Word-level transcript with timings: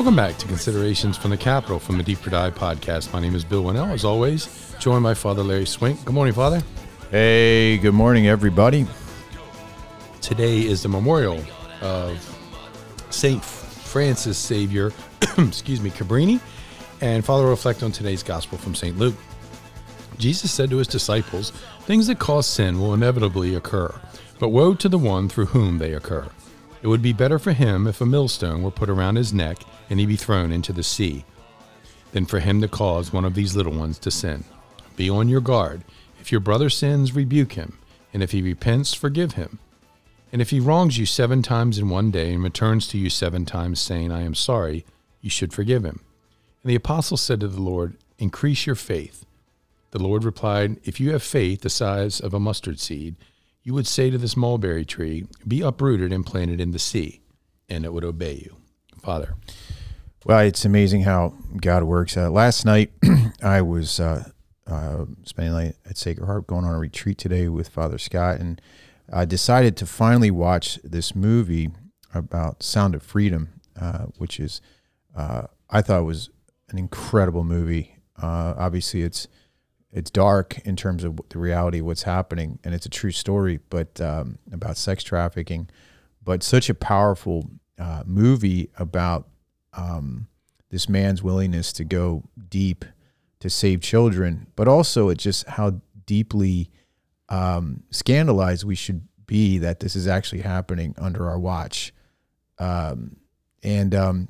Welcome 0.00 0.16
back 0.16 0.38
to 0.38 0.46
Considerations 0.46 1.18
from 1.18 1.30
the 1.30 1.36
Capitol 1.36 1.78
from 1.78 1.98
the 1.98 2.02
Deeper 2.02 2.30
Dive 2.30 2.54
podcast. 2.54 3.12
My 3.12 3.20
name 3.20 3.34
is 3.34 3.44
Bill 3.44 3.64
Wannall, 3.64 3.92
as 3.92 4.02
always, 4.02 4.74
joined 4.78 5.02
by 5.02 5.12
Father 5.12 5.42
Larry 5.42 5.66
Swink. 5.66 6.02
Good 6.06 6.14
morning, 6.14 6.32
Father. 6.32 6.62
Hey, 7.10 7.76
good 7.76 7.92
morning, 7.92 8.26
everybody. 8.26 8.86
Today 10.22 10.60
is 10.60 10.82
the 10.82 10.88
memorial 10.88 11.44
of 11.82 12.16
Saint 13.10 13.44
Frances 13.44 14.38
Xavier, 14.38 14.90
excuse 15.36 15.82
me, 15.82 15.90
Cabrini, 15.90 16.40
and 17.02 17.22
Father 17.22 17.44
reflect 17.44 17.82
on 17.82 17.92
today's 17.92 18.22
gospel 18.22 18.56
from 18.56 18.74
St. 18.74 18.96
Luke. 18.96 19.16
Jesus 20.16 20.50
said 20.50 20.70
to 20.70 20.78
his 20.78 20.88
disciples, 20.88 21.50
Things 21.82 22.06
that 22.06 22.18
cause 22.18 22.46
sin 22.46 22.80
will 22.80 22.94
inevitably 22.94 23.54
occur, 23.54 23.94
but 24.38 24.48
woe 24.48 24.72
to 24.72 24.88
the 24.88 24.96
one 24.96 25.28
through 25.28 25.46
whom 25.46 25.76
they 25.76 25.92
occur. 25.92 26.26
It 26.82 26.86
would 26.86 27.02
be 27.02 27.12
better 27.12 27.38
for 27.38 27.52
him 27.52 27.86
if 27.86 28.00
a 28.00 28.06
millstone 28.06 28.62
were 28.62 28.70
put 28.70 28.88
around 28.88 29.16
his 29.16 29.32
neck 29.32 29.58
and 29.90 30.00
he 30.00 30.06
be 30.06 30.16
thrown 30.16 30.50
into 30.50 30.72
the 30.72 30.82
sea, 30.82 31.24
than 32.12 32.26
for 32.26 32.40
him 32.40 32.60
to 32.60 32.68
cause 32.68 33.12
one 33.12 33.24
of 33.24 33.34
these 33.34 33.54
little 33.54 33.72
ones 33.72 33.98
to 34.00 34.10
sin. 34.10 34.44
Be 34.96 35.10
on 35.10 35.28
your 35.28 35.40
guard. 35.40 35.84
If 36.20 36.32
your 36.32 36.40
brother 36.40 36.70
sins, 36.70 37.14
rebuke 37.14 37.52
him, 37.52 37.78
and 38.12 38.22
if 38.22 38.32
he 38.32 38.42
repents, 38.42 38.94
forgive 38.94 39.32
him. 39.32 39.58
And 40.32 40.40
if 40.40 40.50
he 40.50 40.60
wrongs 40.60 40.96
you 40.96 41.06
seven 41.06 41.42
times 41.42 41.78
in 41.78 41.88
one 41.88 42.10
day 42.10 42.32
and 42.32 42.42
returns 42.42 42.86
to 42.88 42.98
you 42.98 43.10
seven 43.10 43.44
times, 43.44 43.80
saying, 43.80 44.12
I 44.12 44.22
am 44.22 44.34
sorry, 44.34 44.84
you 45.20 45.30
should 45.30 45.52
forgive 45.52 45.84
him. 45.84 46.00
And 46.62 46.70
the 46.70 46.76
apostle 46.76 47.16
said 47.16 47.40
to 47.40 47.48
the 47.48 47.60
Lord, 47.60 47.96
Increase 48.18 48.66
your 48.66 48.76
faith. 48.76 49.24
The 49.90 49.98
Lord 49.98 50.24
replied, 50.24 50.78
If 50.84 51.00
you 51.00 51.12
have 51.12 51.22
faith 51.22 51.62
the 51.62 51.70
size 51.70 52.20
of 52.20 52.32
a 52.32 52.40
mustard 52.40 52.78
seed, 52.78 53.16
you 53.62 53.74
would 53.74 53.86
say 53.86 54.10
to 54.10 54.18
this 54.18 54.36
mulberry 54.36 54.84
tree, 54.84 55.26
Be 55.46 55.60
uprooted 55.60 56.12
and 56.12 56.24
planted 56.24 56.60
in 56.60 56.70
the 56.70 56.78
sea, 56.78 57.20
and 57.68 57.84
it 57.84 57.92
would 57.92 58.04
obey 58.04 58.34
you. 58.34 58.56
Father. 59.00 59.34
Well, 60.26 60.40
it's 60.40 60.66
amazing 60.66 61.02
how 61.02 61.34
God 61.56 61.84
works. 61.84 62.16
Uh, 62.16 62.30
last 62.30 62.66
night, 62.66 62.92
I 63.42 63.62
was 63.62 63.98
uh, 63.98 64.30
uh, 64.66 65.06
spending 65.24 65.54
night 65.54 65.76
at 65.88 65.96
Sacred 65.96 66.26
Heart, 66.26 66.46
going 66.46 66.64
on 66.64 66.74
a 66.74 66.78
retreat 66.78 67.16
today 67.16 67.48
with 67.48 67.68
Father 67.68 67.96
Scott, 67.96 68.38
and 68.38 68.60
I 69.10 69.24
decided 69.24 69.76
to 69.78 69.86
finally 69.86 70.30
watch 70.30 70.78
this 70.84 71.14
movie 71.14 71.70
about 72.14 72.62
Sound 72.62 72.94
of 72.94 73.02
Freedom, 73.02 73.60
uh, 73.80 74.06
which 74.18 74.38
is, 74.38 74.60
uh, 75.16 75.44
I 75.70 75.80
thought 75.80 76.04
was 76.04 76.28
an 76.68 76.78
incredible 76.78 77.42
movie. 77.42 77.96
Uh, 78.20 78.54
obviously, 78.56 79.02
it's 79.02 79.26
it's 79.92 80.10
dark 80.10 80.58
in 80.64 80.76
terms 80.76 81.02
of 81.04 81.18
the 81.30 81.38
reality 81.38 81.80
of 81.80 81.86
what's 81.86 82.04
happening, 82.04 82.58
and 82.62 82.74
it's 82.74 82.86
a 82.86 82.90
true 82.90 83.10
story, 83.10 83.60
but 83.70 84.00
um, 84.00 84.38
about 84.52 84.76
sex 84.76 85.02
trafficking. 85.02 85.68
But 86.22 86.42
such 86.42 86.68
a 86.70 86.74
powerful 86.74 87.50
uh, 87.78 88.02
movie 88.06 88.70
about 88.76 89.28
um, 89.72 90.28
this 90.70 90.88
man's 90.88 91.22
willingness 91.22 91.72
to 91.74 91.84
go 91.84 92.24
deep 92.48 92.84
to 93.40 93.50
save 93.50 93.80
children, 93.80 94.46
but 94.54 94.68
also 94.68 95.08
it 95.08 95.18
just 95.18 95.48
how 95.48 95.80
deeply 96.06 96.70
um, 97.28 97.82
scandalized 97.90 98.64
we 98.64 98.74
should 98.74 99.02
be 99.26 99.58
that 99.58 99.80
this 99.80 99.96
is 99.96 100.06
actually 100.06 100.42
happening 100.42 100.94
under 100.98 101.28
our 101.28 101.38
watch. 101.38 101.92
Um, 102.58 103.16
and 103.62 103.94
um, 103.94 104.28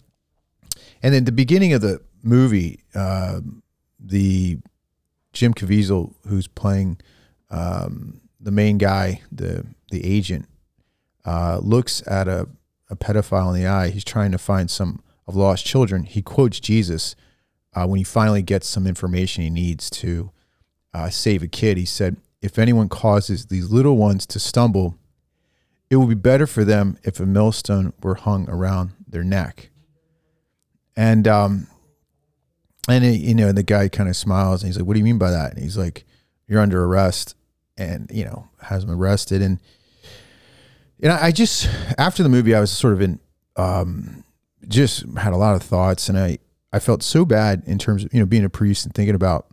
and 1.02 1.12
then 1.12 1.24
the 1.24 1.32
beginning 1.32 1.72
of 1.72 1.80
the 1.80 2.00
movie, 2.22 2.84
uh, 2.94 3.40
the 3.98 4.58
Jim 5.32 5.54
Caviezel, 5.54 6.14
who's 6.26 6.48
playing 6.48 6.98
um, 7.50 8.20
the 8.40 8.50
main 8.50 8.78
guy, 8.78 9.22
the 9.30 9.66
the 9.90 10.04
agent, 10.04 10.46
uh, 11.24 11.58
looks 11.62 12.02
at 12.06 12.28
a, 12.28 12.48
a 12.88 12.96
pedophile 12.96 13.54
in 13.54 13.60
the 13.60 13.68
eye. 13.68 13.90
He's 13.90 14.04
trying 14.04 14.32
to 14.32 14.38
find 14.38 14.70
some 14.70 15.02
of 15.26 15.36
lost 15.36 15.64
children. 15.64 16.04
He 16.04 16.22
quotes 16.22 16.60
Jesus 16.60 17.14
uh, 17.74 17.86
when 17.86 17.98
he 17.98 18.04
finally 18.04 18.42
gets 18.42 18.68
some 18.68 18.86
information 18.86 19.42
he 19.42 19.50
needs 19.50 19.90
to 19.90 20.30
uh, 20.92 21.10
save 21.10 21.42
a 21.42 21.48
kid. 21.48 21.76
He 21.76 21.84
said, 21.84 22.16
"If 22.40 22.58
anyone 22.58 22.88
causes 22.88 23.46
these 23.46 23.70
little 23.70 23.96
ones 23.96 24.26
to 24.26 24.38
stumble, 24.38 24.96
it 25.88 25.96
would 25.96 26.08
be 26.08 26.14
better 26.14 26.46
for 26.46 26.64
them 26.64 26.98
if 27.02 27.20
a 27.20 27.26
millstone 27.26 27.92
were 28.02 28.16
hung 28.16 28.48
around 28.48 28.92
their 29.06 29.24
neck." 29.24 29.70
And 30.96 31.28
um, 31.28 31.66
and 32.88 33.04
it, 33.04 33.20
you 33.20 33.34
know, 33.34 33.52
the 33.52 33.62
guy 33.62 33.88
kind 33.88 34.08
of 34.08 34.16
smiles 34.16 34.62
and 34.62 34.68
he's 34.68 34.78
like, 34.78 34.86
"What 34.86 34.94
do 34.94 35.00
you 35.00 35.04
mean 35.04 35.18
by 35.18 35.30
that?" 35.30 35.52
And 35.52 35.62
he's 35.62 35.76
like, 35.76 36.04
"You're 36.46 36.60
under 36.60 36.84
arrest," 36.84 37.34
and 37.76 38.10
you 38.12 38.24
know, 38.24 38.48
has 38.62 38.84
him 38.84 38.90
arrested. 38.90 39.42
And 39.42 39.60
and 41.02 41.12
I 41.12 41.30
just 41.30 41.68
after 41.98 42.22
the 42.22 42.28
movie, 42.28 42.54
I 42.54 42.60
was 42.60 42.70
sort 42.70 42.94
of 42.94 43.00
in, 43.00 43.20
um, 43.56 44.24
just 44.68 45.04
had 45.18 45.32
a 45.32 45.36
lot 45.36 45.56
of 45.56 45.62
thoughts, 45.62 46.08
and 46.08 46.18
I 46.18 46.38
I 46.72 46.78
felt 46.78 47.02
so 47.02 47.24
bad 47.24 47.62
in 47.66 47.78
terms 47.78 48.04
of 48.04 48.14
you 48.14 48.20
know 48.20 48.26
being 48.26 48.44
a 48.44 48.50
priest 48.50 48.84
and 48.84 48.94
thinking 48.94 49.14
about 49.14 49.46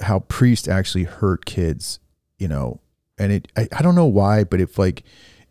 how 0.00 0.20
priests 0.20 0.68
actually 0.68 1.04
hurt 1.04 1.44
kids, 1.44 1.98
you 2.38 2.48
know, 2.48 2.80
and 3.18 3.32
it 3.32 3.48
I, 3.56 3.68
I 3.72 3.82
don't 3.82 3.94
know 3.94 4.06
why, 4.06 4.44
but 4.44 4.60
it's 4.60 4.78
like 4.78 5.02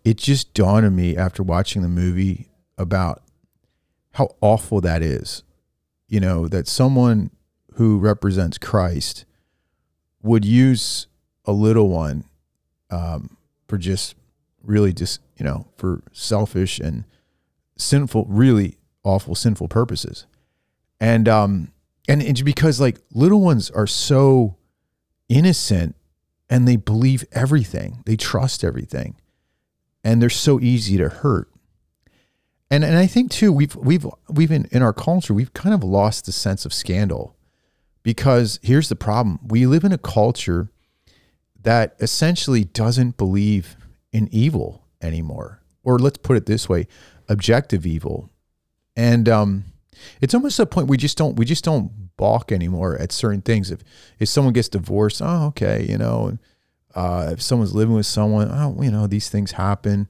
it 0.03 0.17
just 0.17 0.53
dawned 0.53 0.85
on 0.85 0.95
me 0.95 1.15
after 1.15 1.43
watching 1.43 1.81
the 1.81 1.87
movie 1.87 2.49
about 2.77 3.23
how 4.11 4.35
awful 4.41 4.81
that 4.81 5.01
is 5.01 5.43
you 6.13 6.19
know, 6.19 6.47
that 6.47 6.67
someone 6.67 7.31
who 7.73 7.97
represents 7.97 8.59
Christ 8.59 9.25
would 10.21 10.45
use 10.45 11.07
a 11.43 11.51
little 11.51 11.89
one 11.89 12.25
um, 12.91 13.35
for 13.67 13.79
just 13.79 14.13
really 14.61 14.93
just, 14.93 15.21
you 15.37 15.43
know, 15.43 15.65
for 15.75 16.03
selfish 16.11 16.79
and 16.79 17.05
sinful, 17.77 18.27
really 18.29 18.77
awful, 19.03 19.33
sinful 19.33 19.69
purposes. 19.69 20.27
And, 20.99 21.27
um, 21.27 21.71
and 22.07 22.21
it's 22.21 22.43
because 22.43 22.79
like 22.79 22.99
little 23.11 23.41
ones 23.41 23.71
are 23.71 23.87
so 23.87 24.55
innocent 25.29 25.95
and 26.47 26.67
they 26.67 26.75
believe 26.75 27.25
everything, 27.31 28.03
they 28.05 28.17
trust 28.17 28.63
everything, 28.63 29.15
and 30.03 30.21
they're 30.21 30.29
so 30.29 30.59
easy 30.59 30.95
to 30.97 31.09
hurt 31.09 31.49
and 32.73 32.83
and 32.83 32.97
I 32.97 33.05
think 33.05 33.29
too 33.29 33.53
we've 33.53 33.75
we've 33.75 34.05
we've 34.29 34.51
in, 34.51 34.65
in 34.71 34.81
our 34.81 34.93
culture 34.93 35.31
we've 35.31 35.53
kind 35.53 35.75
of 35.75 35.83
lost 35.83 36.25
the 36.25 36.31
sense 36.31 36.65
of 36.65 36.73
scandal 36.73 37.37
because 38.01 38.59
here's 38.63 38.89
the 38.89 38.95
problem. 38.95 39.39
We 39.45 39.67
live 39.67 39.83
in 39.83 39.91
a 39.91 39.97
culture 39.99 40.71
that 41.61 41.95
essentially 41.99 42.63
doesn't 42.63 43.15
believe 43.15 43.77
in 44.11 44.27
evil 44.31 44.87
anymore. 45.01 45.61
Or 45.83 45.99
let's 45.99 46.17
put 46.17 46.35
it 46.35 46.47
this 46.47 46.67
way 46.67 46.87
objective 47.29 47.85
evil. 47.85 48.31
And 48.95 49.29
um, 49.29 49.65
it's 50.19 50.33
almost 50.33 50.59
a 50.59 50.65
point 50.65 50.87
we 50.87 50.97
just 50.97 51.15
don't 51.15 51.35
we 51.35 51.45
just 51.45 51.63
don't 51.63 51.91
balk 52.17 52.51
anymore 52.51 52.97
at 52.97 53.11
certain 53.11 53.43
things. 53.43 53.69
If 53.69 53.81
if 54.17 54.29
someone 54.29 54.53
gets 54.53 54.69
divorced 54.69 55.21
oh 55.23 55.45
okay 55.49 55.85
you 55.87 55.99
know 55.99 56.39
uh, 56.95 57.29
if 57.33 57.41
someone's 57.41 57.75
living 57.75 57.93
with 57.93 58.07
someone 58.07 58.49
oh 58.51 58.81
you 58.81 58.89
know 58.89 59.05
these 59.05 59.29
things 59.29 59.51
happen. 59.51 60.07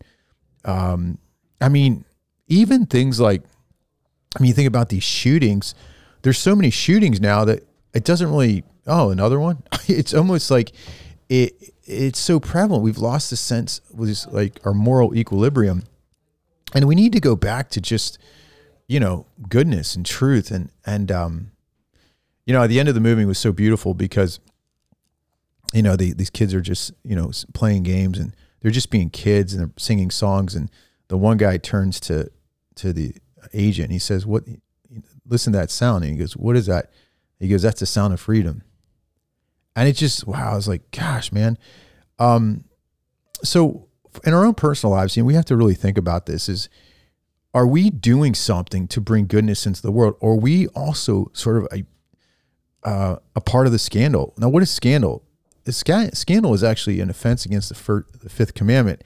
Um, 0.64 1.18
i 1.60 1.68
mean 1.68 2.06
even 2.48 2.86
things 2.86 3.20
like, 3.20 3.44
I 4.36 4.42
mean, 4.42 4.48
you 4.48 4.54
think 4.54 4.68
about 4.68 4.90
these 4.90 5.04
shootings, 5.04 5.76
there's 6.24 6.40
so 6.40 6.56
many 6.56 6.70
shootings 6.70 7.22
now 7.22 7.46
that 7.46 7.68
it 7.94 8.04
doesn't 8.04 8.30
really, 8.30 8.64
oh, 8.88 9.10
another 9.10 9.40
one? 9.40 9.64
it's 9.88 10.14
almost 10.14 10.50
like 10.50 10.72
it, 11.30 11.54
it's 11.86 12.20
so 12.20 12.40
prevalent. 12.40 12.84
We've 12.84 12.98
lost 12.98 13.30
the 13.30 13.36
sense 13.36 13.82
with 13.94 14.26
like 14.32 14.60
our 14.66 14.74
moral 14.74 15.16
equilibrium. 15.16 15.84
And 16.74 16.86
we 16.86 16.96
need 16.96 17.14
to 17.14 17.20
go 17.20 17.36
back 17.36 17.70
to 17.72 17.82
just, 17.82 18.18
you 18.88 19.00
know, 19.00 19.28
goodness 19.48 19.96
and 19.96 20.06
truth. 20.06 20.50
And, 20.50 20.72
and, 20.86 21.12
um, 21.12 21.52
you 22.46 22.54
know, 22.54 22.64
at 22.64 22.68
the 22.68 22.80
end 22.80 22.90
of 22.90 22.96
the 22.96 23.02
movie 23.02 23.26
was 23.26 23.38
so 23.38 23.52
beautiful 23.52 23.94
because, 23.94 24.40
you 25.74 25.82
know, 25.82 25.96
the, 25.96 26.14
these 26.14 26.30
kids 26.30 26.54
are 26.54 26.62
just, 26.62 26.92
you 27.04 27.16
know, 27.16 27.32
playing 27.54 27.84
games 27.84 28.18
and 28.18 28.36
they're 28.62 28.72
just 28.72 28.90
being 28.90 29.10
kids 29.10 29.54
and 29.54 29.62
they're 29.62 29.74
singing 29.78 30.10
songs. 30.10 30.56
And 30.56 30.72
the 31.10 31.18
one 31.18 31.38
guy 31.38 31.58
turns 31.58 32.00
to 32.02 32.32
to 32.76 32.94
the 32.94 33.16
agent. 33.54 33.92
He 33.92 34.00
says, 34.00 34.26
"What? 34.26 34.44
Listen 35.26 35.54
to 35.54 35.60
that 35.60 35.72
sound." 35.72 36.04
And 36.04 36.14
he 36.14 36.20
goes, 36.20 36.36
"What 36.36 36.56
is 36.56 36.66
that?" 36.68 36.92
He 37.40 37.48
goes, 37.48 37.62
"That's 37.62 37.80
the 37.80 37.86
sound 37.86 38.14
of 38.14 38.20
freedom." 38.20 38.64
And 39.76 39.88
it 39.88 39.94
just 39.94 40.26
wow, 40.28 40.52
I 40.52 40.56
was 40.56 40.68
like, 40.68 40.92
"Gosh, 40.92 41.32
man." 41.32 41.58
Um, 42.20 42.66
so 43.44 43.88
in 44.24 44.34
our 44.34 44.46
own 44.46 44.54
personal 44.54 44.94
lives, 44.94 45.18
you 45.18 45.24
know, 45.24 45.28
we 45.28 45.34
have 45.34 45.46
to 45.46 45.58
really 45.58 45.76
think 45.76 45.98
about 45.98 46.26
this: 46.26 46.48
is 46.48 46.70
are 47.54 47.68
we 47.68 47.90
doing 47.90 48.34
something 48.34 48.88
to 48.88 49.00
bring 49.02 49.28
goodness 49.28 49.66
into 49.66 49.82
the 49.82 49.92
world, 49.92 50.16
or 50.20 50.34
are 50.34 50.38
we 50.38 50.68
also 50.70 51.30
sort 51.34 51.58
of 51.58 51.68
a 51.72 51.84
uh, 52.84 53.18
a 53.36 53.42
part 53.42 53.66
of 53.66 53.72
the 53.72 53.80
scandal? 53.80 54.34
Now, 54.38 54.50
what 54.50 54.64
is 54.64 54.72
scandal? 54.72 55.24
The 55.64 55.72
scandal 55.72 56.54
is 56.54 56.64
actually 56.64 57.00
an 57.00 57.10
offense 57.10 57.46
against 57.46 57.70
the, 57.70 58.04
the 58.20 58.30
fifth 58.30 58.54
commandment. 58.54 59.04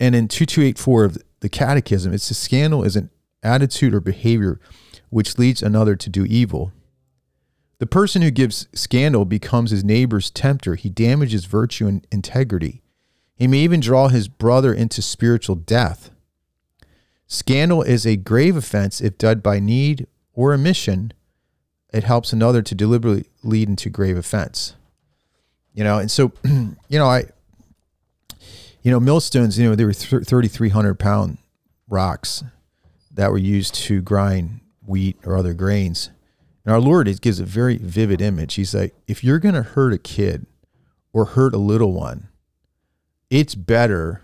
And 0.00 0.16
in 0.16 0.26
2284 0.26 1.04
of 1.04 1.18
The 1.44 1.50
catechism. 1.50 2.14
It's 2.14 2.30
a 2.30 2.34
scandal 2.34 2.84
is 2.84 2.96
an 2.96 3.10
attitude 3.42 3.92
or 3.92 4.00
behavior 4.00 4.58
which 5.10 5.36
leads 5.36 5.62
another 5.62 5.94
to 5.94 6.08
do 6.08 6.24
evil. 6.24 6.72
The 7.80 7.86
person 7.86 8.22
who 8.22 8.30
gives 8.30 8.66
scandal 8.72 9.26
becomes 9.26 9.70
his 9.70 9.84
neighbor's 9.84 10.30
tempter. 10.30 10.74
He 10.74 10.88
damages 10.88 11.44
virtue 11.44 11.86
and 11.86 12.06
integrity. 12.10 12.80
He 13.36 13.46
may 13.46 13.58
even 13.58 13.80
draw 13.80 14.08
his 14.08 14.26
brother 14.26 14.72
into 14.72 15.02
spiritual 15.02 15.56
death. 15.56 16.08
Scandal 17.26 17.82
is 17.82 18.06
a 18.06 18.16
grave 18.16 18.56
offense 18.56 19.02
if 19.02 19.18
done 19.18 19.40
by 19.40 19.60
need 19.60 20.06
or 20.32 20.54
omission. 20.54 21.12
It 21.92 22.04
helps 22.04 22.32
another 22.32 22.62
to 22.62 22.74
deliberately 22.74 23.26
lead 23.42 23.68
into 23.68 23.90
grave 23.90 24.16
offense. 24.16 24.76
You 25.74 25.84
know, 25.84 25.98
and 25.98 26.10
so, 26.10 26.32
you 26.44 26.74
know, 26.88 27.06
I, 27.06 27.24
you 28.84 28.90
know, 28.90 29.00
millstones, 29.00 29.58
you 29.58 29.68
know, 29.68 29.74
they 29.74 29.86
were 29.86 29.94
3,300 29.94 30.98
pound 30.98 31.38
rocks 31.88 32.44
that 33.10 33.30
were 33.30 33.38
used 33.38 33.74
to 33.74 34.02
grind 34.02 34.60
wheat 34.86 35.16
or 35.24 35.36
other 35.36 35.54
grains. 35.54 36.10
And 36.64 36.72
our 36.72 36.80
Lord 36.80 37.08
gives 37.22 37.40
a 37.40 37.44
very 37.44 37.78
vivid 37.78 38.20
image. 38.20 38.54
He's 38.54 38.74
like, 38.74 38.94
if 39.08 39.24
you're 39.24 39.38
going 39.38 39.54
to 39.54 39.62
hurt 39.62 39.94
a 39.94 39.98
kid 39.98 40.46
or 41.14 41.24
hurt 41.24 41.54
a 41.54 41.58
little 41.58 41.92
one, 41.92 42.28
it's 43.30 43.54
better, 43.54 44.20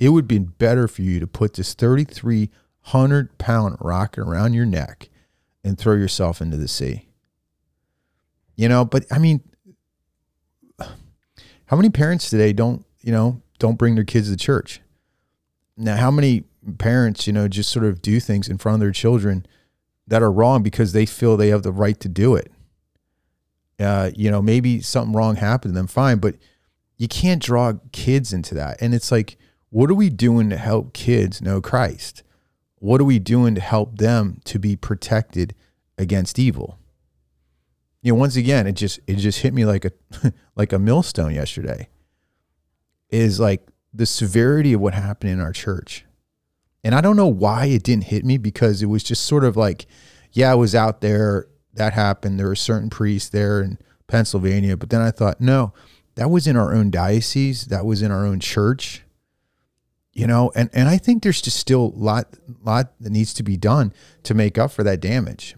it 0.00 0.08
would 0.08 0.26
be 0.26 0.38
better 0.38 0.88
for 0.88 1.02
you 1.02 1.20
to 1.20 1.26
put 1.26 1.54
this 1.54 1.74
3,300 1.74 3.36
pound 3.36 3.76
rock 3.78 4.16
around 4.16 4.54
your 4.54 4.66
neck 4.66 5.10
and 5.62 5.78
throw 5.78 5.94
yourself 5.94 6.40
into 6.40 6.56
the 6.56 6.68
sea. 6.68 7.08
You 8.56 8.70
know, 8.70 8.86
but 8.86 9.04
I 9.12 9.18
mean, 9.18 9.42
how 10.78 11.76
many 11.76 11.90
parents 11.90 12.30
today 12.30 12.54
don't, 12.54 12.86
you 13.02 13.12
know, 13.12 13.42
don't 13.58 13.78
bring 13.78 13.94
their 13.94 14.04
kids 14.04 14.30
to 14.30 14.36
church? 14.36 14.80
Now, 15.76 15.96
how 15.96 16.10
many 16.10 16.44
parents, 16.78 17.26
you 17.26 17.32
know, 17.32 17.48
just 17.48 17.70
sort 17.70 17.84
of 17.84 18.02
do 18.02 18.20
things 18.20 18.48
in 18.48 18.58
front 18.58 18.74
of 18.74 18.80
their 18.80 18.92
children 18.92 19.46
that 20.06 20.22
are 20.22 20.32
wrong 20.32 20.62
because 20.62 20.92
they 20.92 21.06
feel 21.06 21.36
they 21.36 21.48
have 21.48 21.62
the 21.62 21.72
right 21.72 21.98
to 22.00 22.08
do 22.08 22.34
it? 22.34 22.50
Uh, 23.78 24.10
you 24.16 24.30
know, 24.30 24.42
maybe 24.42 24.80
something 24.80 25.14
wrong 25.14 25.36
happened 25.36 25.74
to 25.74 25.78
them, 25.78 25.86
fine, 25.86 26.18
but 26.18 26.34
you 26.96 27.06
can't 27.06 27.42
draw 27.42 27.74
kids 27.92 28.32
into 28.32 28.54
that. 28.54 28.76
And 28.80 28.92
it's 28.92 29.12
like, 29.12 29.38
what 29.70 29.90
are 29.90 29.94
we 29.94 30.10
doing 30.10 30.50
to 30.50 30.56
help 30.56 30.92
kids 30.92 31.40
know 31.40 31.60
Christ? 31.60 32.22
What 32.80 33.00
are 33.00 33.04
we 33.04 33.18
doing 33.18 33.54
to 33.54 33.60
help 33.60 33.98
them 33.98 34.40
to 34.44 34.58
be 34.58 34.76
protected 34.76 35.54
against 35.96 36.38
evil? 36.38 36.78
You 38.02 38.12
know, 38.12 38.18
once 38.18 38.36
again, 38.36 38.66
it 38.66 38.72
just 38.72 39.00
it 39.06 39.16
just 39.16 39.40
hit 39.40 39.52
me 39.52 39.64
like 39.64 39.84
a 39.84 39.92
like 40.56 40.72
a 40.72 40.78
millstone 40.78 41.34
yesterday. 41.34 41.88
Is 43.10 43.40
like 43.40 43.66
the 43.92 44.06
severity 44.06 44.72
of 44.72 44.80
what 44.80 44.94
happened 44.94 45.32
in 45.32 45.40
our 45.40 45.52
church. 45.52 46.04
And 46.84 46.94
I 46.94 47.00
don't 47.00 47.16
know 47.16 47.26
why 47.26 47.66
it 47.66 47.82
didn't 47.82 48.04
hit 48.04 48.24
me 48.24 48.38
because 48.38 48.82
it 48.82 48.86
was 48.86 49.02
just 49.02 49.24
sort 49.24 49.44
of 49.44 49.56
like, 49.56 49.86
yeah, 50.32 50.52
I 50.52 50.54
was 50.54 50.74
out 50.74 51.00
there, 51.00 51.48
that 51.74 51.94
happened. 51.94 52.38
There 52.38 52.48
were 52.48 52.54
certain 52.54 52.90
priests 52.90 53.28
there 53.28 53.60
in 53.60 53.78
Pennsylvania, 54.06 54.76
but 54.76 54.90
then 54.90 55.00
I 55.00 55.10
thought, 55.10 55.40
no, 55.40 55.72
that 56.14 56.30
was 56.30 56.46
in 56.46 56.56
our 56.56 56.74
own 56.74 56.90
diocese, 56.90 57.66
that 57.66 57.86
was 57.86 58.02
in 58.02 58.10
our 58.10 58.26
own 58.26 58.40
church. 58.40 59.02
You 60.12 60.26
know, 60.26 60.50
and, 60.56 60.68
and 60.72 60.88
I 60.88 60.98
think 60.98 61.22
there's 61.22 61.40
just 61.40 61.58
still 61.58 61.92
a 61.94 61.98
lot 61.98 62.36
lot 62.64 62.92
that 63.00 63.10
needs 63.10 63.32
to 63.34 63.44
be 63.44 63.56
done 63.56 63.92
to 64.24 64.34
make 64.34 64.58
up 64.58 64.72
for 64.72 64.82
that 64.82 65.00
damage. 65.00 65.54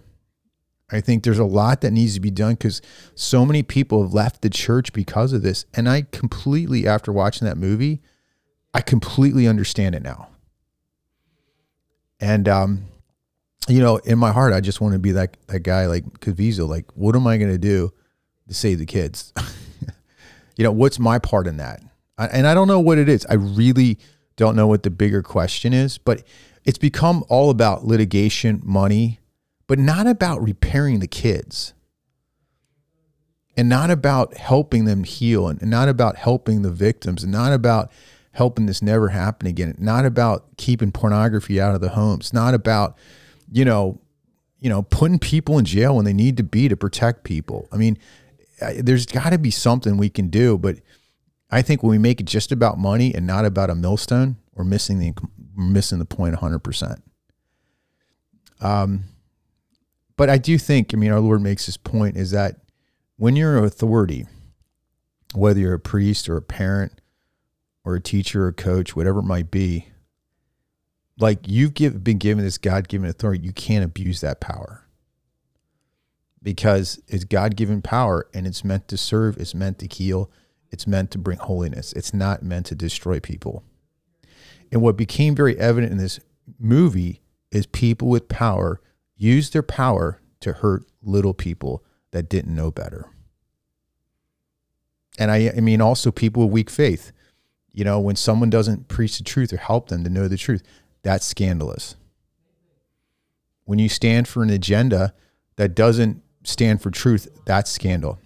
I 0.93 1.01
think 1.01 1.23
there's 1.23 1.39
a 1.39 1.45
lot 1.45 1.81
that 1.83 1.93
needs 1.93 2.15
to 2.15 2.21
be 2.21 2.31
done 2.31 2.55
because 2.55 2.83
so 3.15 3.47
many 3.47 3.63
people 3.63 4.03
have 4.03 4.13
left 4.13 4.43
the 4.43 4.51
church 4.51 4.93
because 4.93 5.33
of 5.33 5.43
this. 5.43 5.65
And 5.75 5.89
I 5.89 6.03
completely, 6.11 6.87
after 6.87 7.13
watching 7.13 7.47
that 7.47 7.57
movie, 7.57 8.01
I 8.75 8.81
completely 8.81 9.47
understand 9.47 9.95
it 9.95 10.03
now. 10.03 10.29
And 12.21 12.49
um, 12.49 12.85
you 13.69 13.81
know, 13.81 13.99
in 13.99 14.19
my 14.19 14.33
heart, 14.33 14.53
I 14.53 14.61
just 14.61 14.81
want 14.81 14.95
to 14.95 14.99
be 14.99 15.13
that 15.13 15.37
that 15.47 15.61
guy 15.61 15.87
like 15.87 16.05
Caviezel. 16.21 16.69
Like, 16.69 16.87
what 16.95 17.15
am 17.15 17.27
I 17.27 17.39
going 17.39 17.53
to 17.53 17.59
do 17.59 17.93
to 18.49 18.55
save 18.55 18.79
the 18.79 18.87
kids? 18.87 19.33
you 20.57 20.65
know, 20.65 20.73
what's 20.73 20.99
my 20.99 21.19
part 21.19 21.47
in 21.47 21.57
that? 21.59 21.83
I, 22.19 22.27
and 22.27 22.47
I 22.47 22.55
don't 22.55 22.69
know 22.69 22.81
what 22.81 22.99
it 22.99 23.09
is. 23.09 23.25
I 23.27 23.35
really 23.35 23.99
don't 24.37 24.57
know 24.57 24.67
what 24.67 24.83
the 24.83 24.91
bigger 24.91 25.23
question 25.23 25.73
is. 25.73 25.99
But 25.99 26.25
it's 26.65 26.79
become 26.79 27.25
all 27.29 27.51
about 27.51 27.85
litigation, 27.85 28.61
money, 28.65 29.20
but 29.71 29.79
not 29.79 30.09
about 30.09 30.43
repairing 30.43 30.99
the 30.99 31.07
kids, 31.07 31.75
and 33.57 33.69
not 33.69 33.89
about 33.89 34.37
helping 34.37 34.85
them 34.85 35.05
heal, 35.05 35.47
and 35.47 35.63
not 35.63 35.89
about 35.89 36.17
helping 36.17 36.63
the 36.63 36.73
victims, 36.73 37.23
and 37.23 37.31
not 37.31 37.53
about 37.53 37.89
helping 38.33 38.67
this 38.67 38.83
never 38.83 39.11
happen 39.11 39.47
again. 39.47 39.77
Not 39.79 40.05
about 40.05 40.57
keeping 40.57 40.91
pornography 40.91 41.61
out 41.61 41.77
of 41.77 41.81
the 41.81 41.91
homes. 41.91 42.33
Not 42.33 42.53
about, 42.53 42.99
you 43.49 43.65
know, 43.65 44.01
you 44.59 44.69
know, 44.69 44.83
putting 44.83 45.21
people 45.21 45.57
in 45.57 45.65
jail 45.65 45.95
when 45.95 46.05
they 46.05 46.13
need 46.13 46.37
to 46.39 46.43
be 46.43 46.69
to 46.69 46.77
protect 46.77 47.23
people. 47.23 47.69
I 47.71 47.77
mean, 47.77 47.97
there's 48.77 49.07
got 49.07 49.31
to 49.31 49.39
be 49.39 49.53
something 49.53 49.97
we 49.97 50.11
can 50.11 50.31
do, 50.31 50.59
but 50.59 50.79
I 51.49 51.63
think 51.63 51.85
when 51.85 51.91
we 51.91 51.99
make 51.99 52.21
it 52.21 52.27
just 52.27 52.51
about 52.51 52.77
money 52.77 53.15
and 53.15 53.25
not 53.25 53.45
about 53.45 53.71
a 53.71 53.77
millstone, 53.77 54.37
we're 54.53 54.65
missing 54.65 54.99
the 54.99 55.15
missing 55.55 56.01
the 56.01 56.05
point 56.07 56.35
100%. 56.35 57.03
Um, 58.61 59.05
but 60.21 60.29
I 60.29 60.37
do 60.37 60.59
think, 60.59 60.93
I 60.93 60.99
mean, 60.99 61.13
our 61.13 61.19
Lord 61.19 61.41
makes 61.41 61.65
this 61.65 61.79
point 61.79 62.19
is 62.19 62.33
that 62.33 62.57
when 63.17 63.37
you're 63.37 63.57
an 63.57 63.65
authority, 63.65 64.27
whether 65.35 65.59
you're 65.59 65.73
a 65.73 65.81
priest 65.81 66.29
or 66.29 66.37
a 66.37 66.43
parent 66.43 67.01
or 67.87 67.95
a 67.95 68.03
teacher 68.03 68.45
or 68.45 68.49
a 68.49 68.53
coach, 68.53 68.95
whatever 68.95 69.21
it 69.21 69.25
might 69.25 69.51
be, 69.51 69.89
like 71.19 71.49
you've 71.49 71.73
give, 71.73 72.05
been 72.05 72.19
given 72.19 72.45
this 72.45 72.59
God 72.59 72.87
given 72.87 73.09
authority, 73.09 73.43
you 73.43 73.55
can't 73.55 73.83
abuse 73.83 74.21
that 74.21 74.41
power 74.41 74.87
because 76.43 77.01
it's 77.09 77.25
God 77.25 77.57
given 77.57 77.81
power 77.81 78.29
and 78.35 78.47
it's 78.47 78.63
meant 78.63 78.89
to 78.89 78.99
serve, 78.99 79.39
it's 79.39 79.55
meant 79.55 79.79
to 79.79 79.87
heal, 79.87 80.31
it's 80.69 80.87
meant 80.87 81.11
to 81.13 81.19
bring 81.19 81.39
holiness. 81.39 81.95
It's 81.95 82.13
not 82.13 82.43
meant 82.43 82.67
to 82.67 82.75
destroy 82.75 83.21
people. 83.21 83.65
And 84.71 84.83
what 84.83 84.99
became 84.99 85.35
very 85.35 85.59
evident 85.59 85.93
in 85.93 85.97
this 85.97 86.21
movie 86.59 87.23
is 87.51 87.65
people 87.65 88.09
with 88.09 88.29
power 88.29 88.83
use 89.21 89.51
their 89.51 89.63
power 89.63 90.21
to 90.41 90.55
hurt 90.55 90.85
little 91.03 91.35
people 91.35 91.85
that 92.11 92.29
didn't 92.29 92.55
know 92.55 92.71
better. 92.71 93.09
And 95.19 95.31
I, 95.31 95.53
I 95.57 95.61
mean, 95.61 95.81
also 95.81 96.11
people 96.11 96.45
with 96.45 96.53
weak 96.53 96.71
faith 96.71 97.13
you 97.73 97.85
know, 97.85 98.01
when 98.01 98.17
someone 98.17 98.51
doesn't 98.51 98.89
preach 98.89 99.19
the 99.19 99.25
truth 99.25 99.53
or 99.53 99.57
help 99.57 99.89
them 99.89 100.05
to 100.05 100.11
know 100.11 100.29
the 100.29 100.37
truth, 100.37 100.63
that's 101.03 101.25
scandalous. 101.25 101.97
When 103.65 103.79
you 103.79 103.89
stand 103.89 104.27
for 104.27 104.43
an 104.43 104.51
agenda 104.51 105.15
that 105.57 105.75
doesn't 105.75 106.23
stand 106.43 106.83
for 106.83 106.91
truth, 106.91 107.29
that's 107.47 107.71
scandal. 107.71 108.19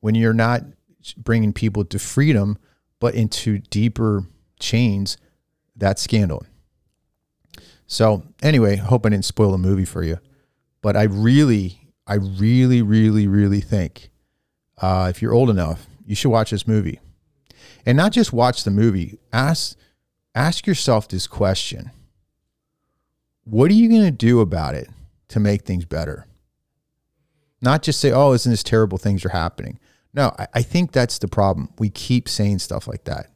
When 0.00 0.14
you're 0.14 0.34
not 0.34 0.62
bringing 1.16 1.52
people 1.52 1.84
to 1.86 1.98
freedom, 1.98 2.58
but 3.00 3.14
into 3.14 3.58
deeper 3.58 4.24
chains, 4.60 5.16
that's 5.74 6.02
scandal. 6.02 6.44
So, 7.86 8.24
anyway, 8.42 8.76
hope 8.76 9.06
I 9.06 9.10
didn't 9.10 9.24
spoil 9.24 9.52
the 9.52 9.58
movie 9.58 9.84
for 9.84 10.02
you. 10.02 10.18
But 10.82 10.96
I 10.96 11.04
really, 11.04 11.88
I 12.06 12.14
really, 12.14 12.82
really, 12.82 13.26
really 13.26 13.60
think 13.60 14.10
uh, 14.80 15.06
if 15.10 15.22
you're 15.22 15.32
old 15.32 15.50
enough, 15.50 15.86
you 16.04 16.14
should 16.14 16.30
watch 16.30 16.50
this 16.50 16.66
movie 16.66 17.00
and 17.84 17.96
not 17.96 18.12
just 18.12 18.32
watch 18.32 18.64
the 18.64 18.70
movie. 18.70 19.18
Ask 19.32 19.76
ask 20.34 20.66
yourself 20.66 21.08
this 21.08 21.26
question. 21.26 21.90
What 23.44 23.70
are 23.70 23.74
you 23.74 23.88
going 23.88 24.02
to 24.02 24.10
do 24.10 24.40
about 24.40 24.74
it 24.74 24.90
to 25.28 25.40
make 25.40 25.62
things 25.62 25.84
better? 25.84 26.26
Not 27.62 27.82
just 27.82 28.00
say, 28.00 28.12
oh, 28.12 28.32
isn't 28.32 28.50
this 28.50 28.62
terrible 28.62 28.98
things 28.98 29.24
are 29.24 29.30
happening? 29.30 29.78
No, 30.12 30.34
I, 30.38 30.48
I 30.54 30.62
think 30.62 30.92
that's 30.92 31.18
the 31.18 31.28
problem. 31.28 31.70
We 31.78 31.88
keep 31.88 32.28
saying 32.28 32.58
stuff 32.58 32.86
like 32.86 33.04
that. 33.04 33.30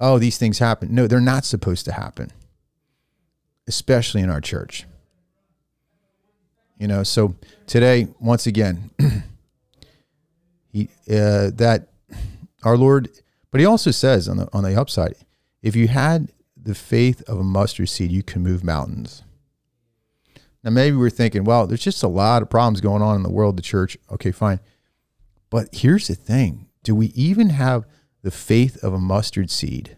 Oh, 0.00 0.18
these 0.18 0.38
things 0.38 0.60
happen. 0.60 0.94
No, 0.94 1.06
they're 1.06 1.20
not 1.20 1.44
supposed 1.44 1.84
to 1.86 1.92
happen, 1.92 2.30
especially 3.66 4.22
in 4.22 4.30
our 4.30 4.40
church. 4.40 4.86
You 6.78 6.88
know, 6.88 7.02
so 7.02 7.36
today, 7.66 8.08
once 8.18 8.46
again, 8.46 8.90
he, 10.72 10.88
uh, 11.08 11.50
that 11.54 11.88
our 12.64 12.76
Lord 12.76 13.08
but 13.52 13.60
he 13.60 13.66
also 13.66 13.92
says 13.92 14.28
on 14.28 14.38
the 14.38 14.48
on 14.52 14.64
the 14.64 14.74
upside, 14.74 15.14
if 15.62 15.76
you 15.76 15.86
had 15.86 16.32
the 16.56 16.74
faith 16.74 17.22
of 17.28 17.38
a 17.38 17.44
mustard 17.44 17.88
seed, 17.88 18.10
you 18.10 18.22
can 18.22 18.42
move 18.42 18.64
mountains. 18.64 19.22
Now 20.64 20.70
maybe 20.70 20.96
we're 20.96 21.10
thinking, 21.10 21.44
well, 21.44 21.66
there's 21.66 21.82
just 21.82 22.02
a 22.02 22.08
lot 22.08 22.42
of 22.42 22.50
problems 22.50 22.80
going 22.80 23.02
on 23.02 23.16
in 23.16 23.22
the 23.22 23.30
world, 23.30 23.56
the 23.56 23.62
church. 23.62 23.96
Okay, 24.10 24.32
fine. 24.32 24.58
But 25.50 25.68
here's 25.72 26.08
the 26.08 26.14
thing. 26.14 26.68
Do 26.82 26.94
we 26.94 27.08
even 27.08 27.50
have 27.50 27.84
the 28.22 28.30
faith 28.30 28.82
of 28.82 28.94
a 28.94 28.98
mustard 28.98 29.50
seed 29.50 29.96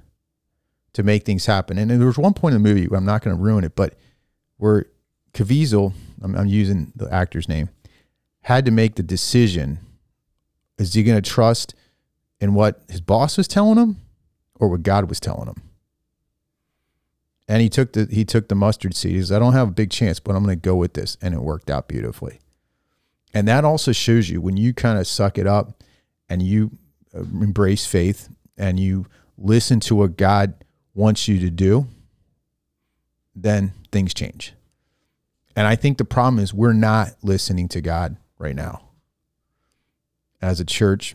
to 0.94 1.02
make 1.02 1.24
things 1.24 1.46
happen? 1.46 1.78
And 1.78 1.90
there 1.90 2.06
was 2.06 2.18
one 2.18 2.34
point 2.34 2.54
in 2.54 2.62
the 2.62 2.68
movie, 2.68 2.88
I'm 2.94 3.04
not 3.04 3.22
going 3.22 3.36
to 3.36 3.42
ruin 3.42 3.64
it, 3.64 3.76
but 3.76 3.94
where 4.56 4.86
Caviezel, 5.32 5.92
I'm, 6.22 6.34
I'm 6.34 6.46
using 6.46 6.92
the 6.96 7.12
actor's 7.12 7.48
name, 7.48 7.68
had 8.42 8.64
to 8.64 8.70
make 8.70 8.94
the 8.96 9.02
decision. 9.02 9.78
Is 10.78 10.94
he 10.94 11.02
going 11.02 11.20
to 11.20 11.30
trust 11.30 11.74
in 12.40 12.54
what 12.54 12.82
his 12.90 13.00
boss 13.00 13.36
was 13.36 13.48
telling 13.48 13.78
him 13.78 13.96
or 14.56 14.68
what 14.68 14.82
God 14.82 15.08
was 15.08 15.20
telling 15.20 15.48
him. 15.48 15.62
And 17.48 17.60
he 17.60 17.68
took 17.68 17.92
the 17.92 18.06
he 18.10 18.24
took 18.24 18.48
the 18.48 18.54
mustard 18.54 18.94
seed. 18.94 19.12
He 19.12 19.20
says, 19.20 19.32
I 19.32 19.38
don't 19.38 19.52
have 19.52 19.68
a 19.68 19.72
big 19.72 19.90
chance, 19.90 20.18
but 20.18 20.34
I'm 20.34 20.44
going 20.44 20.58
to 20.58 20.60
go 20.60 20.76
with 20.76 20.94
this. 20.94 21.16
And 21.20 21.34
it 21.34 21.40
worked 21.40 21.70
out 21.70 21.88
beautifully. 21.88 22.38
And 23.34 23.48
that 23.48 23.64
also 23.64 23.92
shows 23.92 24.30
you 24.30 24.40
when 24.40 24.56
you 24.56 24.72
kind 24.72 24.98
of 24.98 25.06
suck 25.06 25.38
it 25.38 25.46
up 25.46 25.82
and 26.28 26.42
you 26.42 26.70
uh, 27.14 27.20
embrace 27.20 27.84
faith 27.84 28.28
and 28.56 28.78
you 28.78 29.06
listen 29.36 29.80
to 29.80 29.94
what 29.94 30.16
God 30.16 30.63
wants 30.94 31.28
you 31.28 31.38
to 31.40 31.50
do, 31.50 31.88
then 33.34 33.72
things 33.90 34.14
change. 34.14 34.54
And 35.56 35.66
I 35.66 35.76
think 35.76 35.98
the 35.98 36.04
problem 36.04 36.42
is 36.42 36.52
we're 36.52 36.72
not 36.72 37.10
listening 37.22 37.68
to 37.68 37.80
God 37.80 38.16
right 38.38 38.54
now. 38.54 38.82
As 40.40 40.60
a 40.60 40.64
church, 40.64 41.14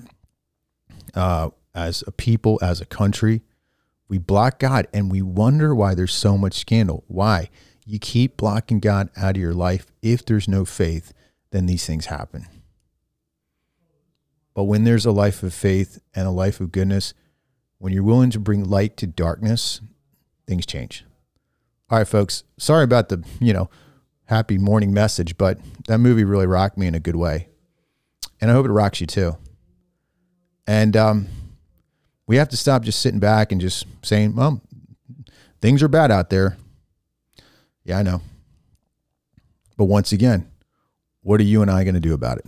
uh, 1.13 1.49
as 1.75 2.03
a 2.07 2.11
people, 2.11 2.59
as 2.61 2.81
a 2.81 2.85
country, 2.85 3.41
we 4.07 4.17
block 4.17 4.59
God 4.59 4.87
and 4.93 5.11
we 5.11 5.21
wonder 5.21 5.75
why 5.75 5.93
there's 5.93 6.13
so 6.13 6.37
much 6.37 6.55
scandal. 6.55 7.03
Why? 7.07 7.49
You 7.85 7.99
keep 7.99 8.37
blocking 8.37 8.79
God 8.79 9.09
out 9.15 9.35
of 9.35 9.41
your 9.41 9.53
life. 9.53 9.87
If 10.01 10.25
there's 10.25 10.47
no 10.47 10.65
faith, 10.65 11.13
then 11.51 11.65
these 11.65 11.85
things 11.85 12.07
happen. 12.07 12.47
But 14.53 14.63
when 14.63 14.83
there's 14.83 15.05
a 15.05 15.11
life 15.11 15.43
of 15.43 15.53
faith 15.53 16.01
and 16.15 16.27
a 16.27 16.31
life 16.31 16.59
of 16.59 16.71
goodness, 16.71 17.13
when 17.79 17.91
you're 17.91 18.03
willing 18.03 18.29
to 18.29 18.39
bring 18.39 18.63
light 18.63 18.95
to 18.97 19.07
darkness, 19.07 19.81
things 20.45 20.65
change. 20.65 21.05
All 21.89 21.97
right, 21.97 22.07
folks. 22.07 22.43
Sorry 22.57 22.83
about 22.83 23.09
the, 23.09 23.23
you 23.39 23.51
know, 23.53 23.69
happy 24.25 24.57
morning 24.57 24.93
message, 24.93 25.37
but 25.37 25.57
that 25.87 25.97
movie 25.97 26.23
really 26.23 26.45
rocked 26.45 26.77
me 26.77 26.85
in 26.85 26.93
a 26.93 26.99
good 26.99 27.15
way. 27.15 27.47
And 28.39 28.51
I 28.51 28.53
hope 28.53 28.65
it 28.65 28.71
rocks 28.71 29.01
you 29.01 29.07
too. 29.07 29.37
And 30.67 30.95
um, 30.95 31.27
we 32.27 32.35
have 32.35 32.49
to 32.49 32.57
stop 32.57 32.83
just 32.83 33.01
sitting 33.01 33.19
back 33.19 33.51
and 33.51 33.59
just 33.59 33.87
saying, 34.03 34.35
well, 34.35 34.61
things 35.61 35.81
are 35.81 35.87
bad 35.87 36.11
out 36.11 36.29
there. 36.29 36.57
Yeah, 37.83 37.97
I 37.97 38.03
know. 38.03 38.21
But 39.77 39.85
once 39.85 40.11
again, 40.11 40.47
what 41.21 41.39
are 41.39 41.45
you 41.45 41.61
and 41.61 41.71
I 41.71 41.83
going 41.83 41.95
to 41.95 41.99
do 41.99 42.13
about 42.13 42.37
it? 42.37 42.45